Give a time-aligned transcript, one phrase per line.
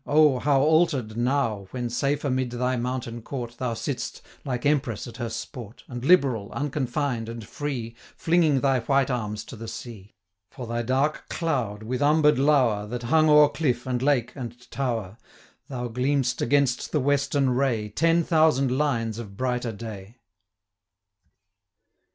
[0.07, 5.17] O, how altered now, When safe amid thy mountain court Thou sitt'st, like Empress at
[5.17, 10.15] her sport, 55 And liberal, unconfined, and free, Flinging thy white arms to the sea,
[10.49, 15.19] For thy dark cloud, with umber'd lower, That hung o'er cliff, and lake, and tower,
[15.67, 20.15] Thou gleam'st against the western ray 60 Ten thousand lines of brighter day.